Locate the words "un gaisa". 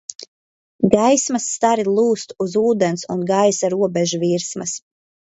3.17-3.69